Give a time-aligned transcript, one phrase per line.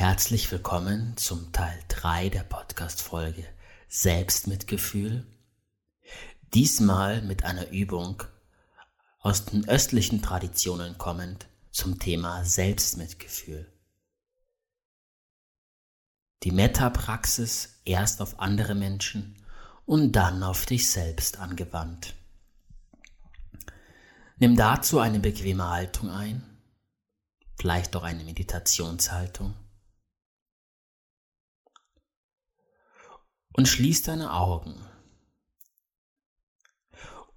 [0.00, 3.44] Herzlich willkommen zum Teil 3 der Podcast-Folge
[3.86, 5.26] Selbstmitgefühl.
[6.54, 8.22] Diesmal mit einer Übung
[9.18, 13.70] aus den östlichen Traditionen kommend zum Thema Selbstmitgefühl.
[16.44, 19.36] Die Metapraxis erst auf andere Menschen
[19.84, 22.14] und dann auf dich selbst angewandt.
[24.38, 26.42] Nimm dazu eine bequeme Haltung ein,
[27.58, 29.54] vielleicht auch eine Meditationshaltung.
[33.60, 34.74] Und schließ deine Augen.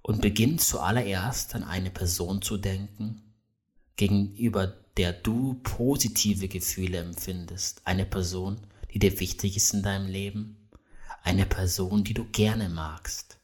[0.00, 3.34] Und beginn zuallererst an eine Person zu denken,
[3.96, 10.70] gegenüber der du positive Gefühle empfindest, eine Person, die dir wichtig ist in deinem Leben,
[11.24, 13.38] eine Person, die du gerne magst.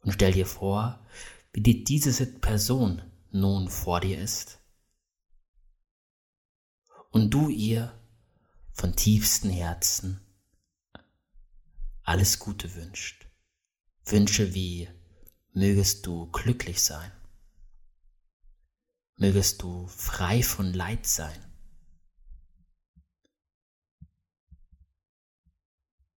[0.00, 1.06] Und stell dir vor,
[1.52, 4.58] wie dir diese Person nun vor dir ist.
[7.12, 7.96] Und du ihr
[8.72, 10.23] von tiefstem Herzen
[12.04, 13.26] alles Gute wünscht.
[14.04, 14.88] Wünsche wie
[15.52, 17.10] mögest du glücklich sein,
[19.16, 21.54] mögest du frei von Leid sein,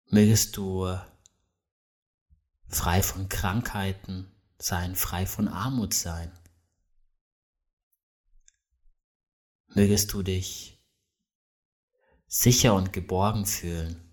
[0.08, 0.97] Mögest du
[2.70, 6.31] frei von Krankheiten sein, frei von Armut sein.
[9.67, 10.81] Mögest du dich
[12.27, 14.05] sicher und geborgen fühlen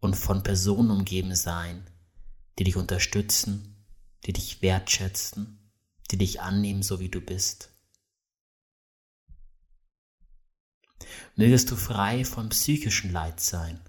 [0.00, 1.88] und von Personen umgeben sein,
[2.58, 3.84] die dich unterstützen,
[4.24, 5.72] die dich wertschätzen,
[6.10, 7.70] die dich annehmen, so wie du bist.
[11.36, 13.80] Mögest du frei von psychischen Leid sein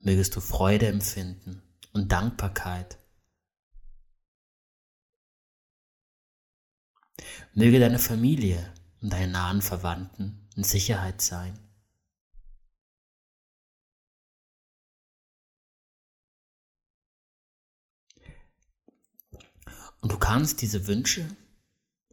[0.00, 2.98] mögest du Freude empfinden und Dankbarkeit.
[7.54, 11.58] Möge deine Familie und deine nahen Verwandten in Sicherheit sein.
[20.00, 21.26] Und du kannst diese Wünsche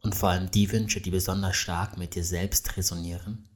[0.02, 3.48] und vor allem die Wünsche, die besonders stark mit dir selbst resonieren,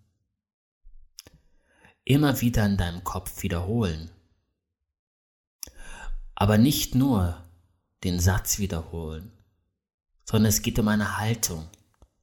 [2.04, 4.10] immer wieder in deinem Kopf wiederholen
[6.42, 7.40] aber nicht nur
[8.02, 9.30] den Satz wiederholen,
[10.24, 11.68] sondern es geht um eine Haltung.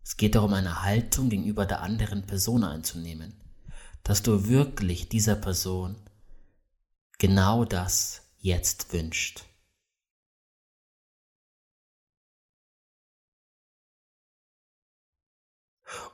[0.04, 3.40] Es geht darum, eine Haltung gegenüber der anderen Person einzunehmen,
[4.04, 5.96] dass du wirklich dieser Person
[7.18, 9.46] genau das jetzt wünscht.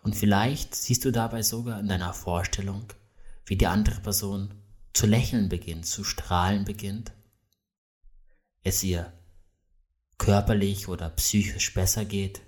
[0.03, 2.91] Und vielleicht siehst du dabei sogar in deiner Vorstellung,
[3.46, 4.53] wie die andere Person
[4.94, 7.12] zu lächeln beginnt, zu strahlen beginnt
[8.66, 9.13] es ihr
[10.18, 12.41] körperlich oder psychisch besser geht.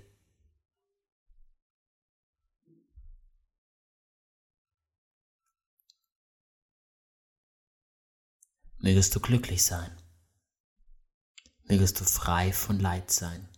[8.78, 9.96] Mögest du glücklich sein.
[11.64, 13.48] Mögest du frei von Leid sein.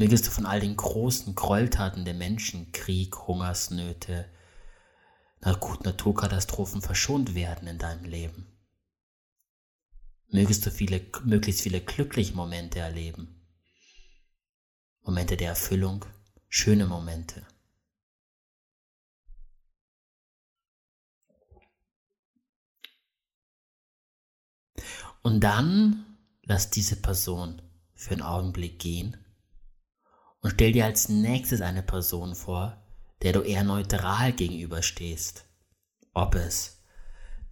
[0.00, 4.32] Mögest du von all den großen Gräueltaten der Menschen, Krieg, Hungersnöte,
[5.42, 8.46] Naturkatastrophen verschont werden in deinem Leben.
[10.28, 13.46] Mögest du viele, möglichst viele glückliche Momente erleben.
[15.02, 16.06] Momente der Erfüllung,
[16.48, 17.46] schöne Momente.
[25.20, 27.60] Und dann lass diese Person
[27.92, 29.26] für einen Augenblick gehen
[30.40, 32.76] und stell dir als nächstes eine Person vor,
[33.22, 35.44] der du eher neutral gegenüberstehst.
[36.14, 36.82] Ob es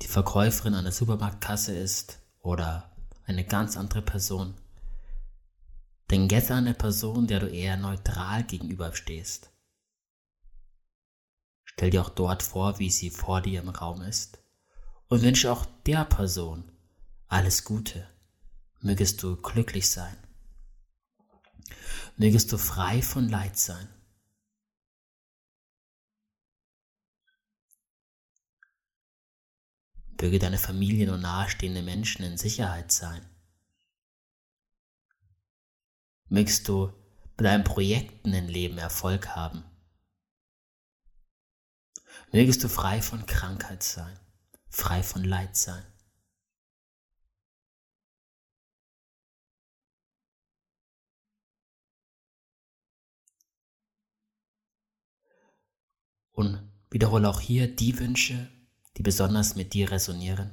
[0.03, 2.91] die Verkäuferin an der Supermarktkasse ist oder
[3.26, 4.54] eine ganz andere Person.
[6.10, 9.50] Denk jetzt an eine Person, der du eher neutral gegenüberstehst.
[11.65, 14.38] Stell dir auch dort vor, wie sie vor dir im Raum ist
[15.09, 16.72] und wünsche auch der Person
[17.28, 18.09] alles Gute.
[18.81, 20.16] Mögest du glücklich sein.
[22.19, 23.88] Mögest du frei von Leid sein.
[30.20, 33.25] Möge deine Familien und nahestehende Menschen in Sicherheit sein.
[36.29, 36.93] Mögst du
[37.37, 39.62] bei deinen Projekten im Leben Erfolg haben.
[42.32, 44.19] Mögest du frei von Krankheit sein,
[44.69, 45.85] frei von Leid sein.
[56.38, 56.62] Und
[56.93, 58.49] wiederhole auch hier die Wünsche,
[58.96, 60.50] die besonders mit dir resonieren?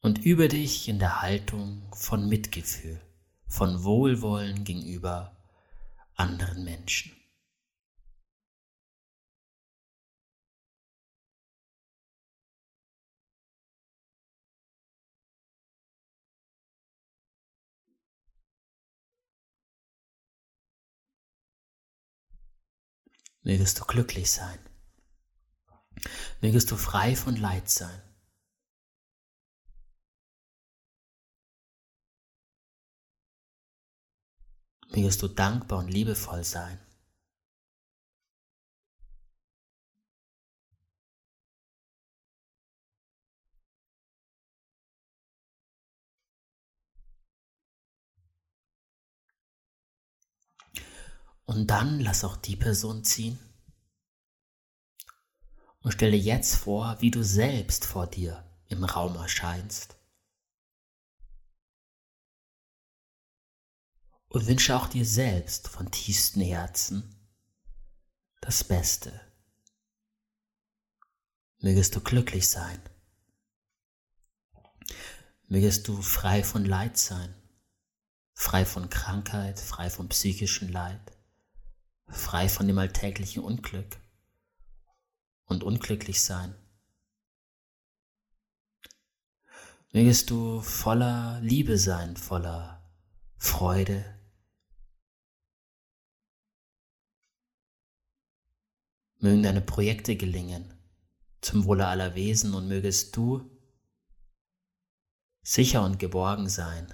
[0.00, 3.00] und übe dich in der Haltung von Mitgefühl,
[3.46, 5.34] von Wohlwollen gegenüber
[6.14, 7.23] anderen Menschen.
[23.44, 24.58] Mögest du glücklich sein.
[26.40, 28.02] Mögest du frei von Leid sein.
[34.88, 36.78] Mögest du dankbar und liebevoll sein.
[51.46, 53.38] Und dann lass auch die Person ziehen.
[55.80, 59.96] Und stelle jetzt vor, wie du selbst vor dir im Raum erscheinst.
[64.28, 67.14] Und wünsche auch dir selbst von tiefstem Herzen
[68.40, 69.20] das Beste.
[71.58, 72.80] Mögest du glücklich sein.
[75.46, 77.34] Mögest du frei von Leid sein,
[78.32, 81.13] frei von Krankheit, frei von psychischem Leid
[82.06, 83.96] frei von dem alltäglichen Unglück
[85.44, 86.54] und unglücklich sein.
[89.92, 92.82] Mögest du voller Liebe sein, voller
[93.36, 94.18] Freude.
[99.18, 100.74] Mögen deine Projekte gelingen
[101.40, 103.50] zum Wohle aller Wesen und mögest du
[105.42, 106.92] sicher und geborgen sein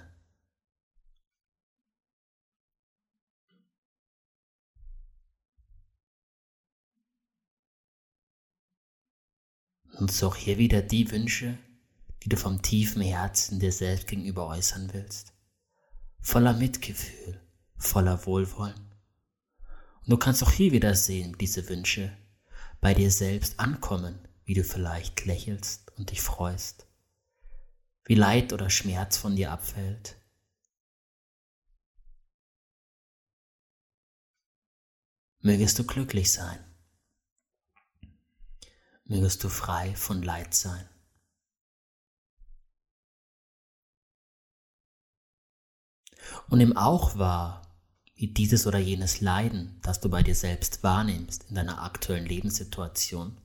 [10.01, 11.59] Nutze auch hier wieder die Wünsche,
[12.23, 15.31] die du vom tiefen Herzen dir selbst gegenüber äußern willst.
[16.21, 17.39] Voller Mitgefühl,
[17.77, 18.95] voller Wohlwollen.
[20.01, 22.17] Und du kannst auch hier wieder sehen, wie diese Wünsche
[22.79, 26.87] bei dir selbst ankommen, wie du vielleicht lächelst und dich freust,
[28.05, 30.17] wie Leid oder Schmerz von dir abfällt.
[35.41, 36.70] Mögest du glücklich sein
[39.11, 40.87] mögest du frei von Leid sein.
[46.47, 47.61] Und nimm auch wahr,
[48.15, 53.37] wie dieses oder jenes Leiden, das du bei dir selbst wahrnimmst in deiner aktuellen Lebenssituation,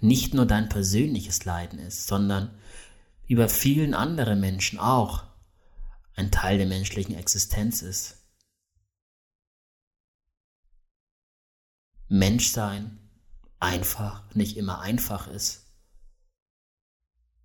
[0.00, 2.58] nicht nur dein persönliches Leiden ist, sondern
[3.26, 5.22] wie bei vielen anderen Menschen auch
[6.16, 8.16] ein Teil der menschlichen Existenz ist.
[12.08, 12.99] Menschsein
[13.60, 15.66] einfach nicht immer einfach ist.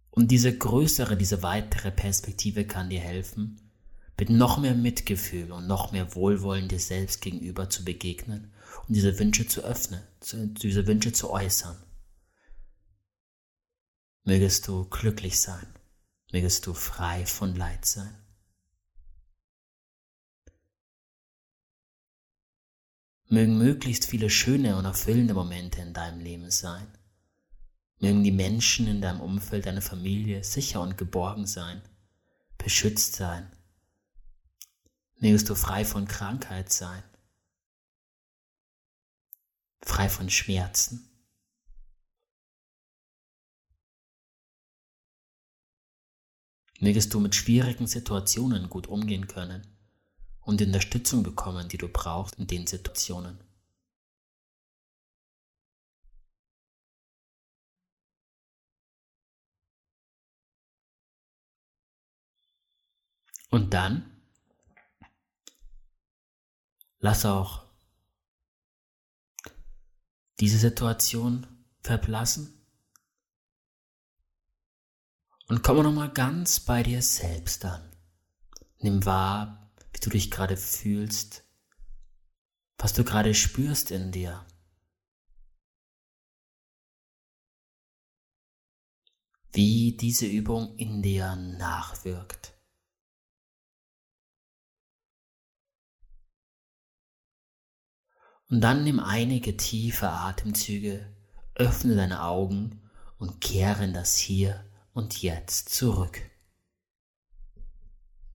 [0.09, 3.59] Und diese größere, diese weitere Perspektive kann dir helfen,
[4.17, 8.53] mit noch mehr Mitgefühl und noch mehr Wohlwollen dir selbst gegenüber zu begegnen
[8.87, 10.01] und diese Wünsche zu öffnen,
[10.61, 11.75] diese Wünsche zu äußern.
[14.23, 15.67] Mögest du glücklich sein,
[16.31, 18.24] mögest du frei von Leid sein.
[23.35, 26.87] Mögen möglichst viele schöne und erfüllende Momente in deinem Leben sein.
[27.99, 31.81] Mögen die Menschen in deinem Umfeld, deine Familie sicher und geborgen sein,
[32.57, 33.51] beschützt sein.
[35.17, 37.03] Mögest du frei von Krankheit sein,
[39.81, 41.09] frei von Schmerzen.
[46.79, 49.74] Mögest du mit schwierigen Situationen gut umgehen können
[50.45, 53.39] und die Unterstützung bekommen, die du brauchst in den Situationen.
[63.49, 64.11] Und dann
[66.99, 67.65] lass auch
[70.39, 71.47] diese Situation
[71.81, 72.53] verblassen
[75.47, 77.89] und komme nochmal ganz bei dir selbst an.
[78.79, 79.64] Nimm wahr,
[79.95, 81.45] wie du dich gerade fühlst,
[82.77, 84.45] was du gerade spürst in dir.
[89.53, 92.53] Wie diese Übung in dir nachwirkt.
[98.49, 101.15] Und dann nimm einige tiefe Atemzüge,
[101.55, 102.81] öffne deine Augen
[103.17, 106.21] und kehre in das Hier und Jetzt zurück.